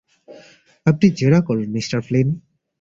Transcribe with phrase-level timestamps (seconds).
[0.85, 2.27] আপনি জেরা করুন, মিস্টার ফ্লিন।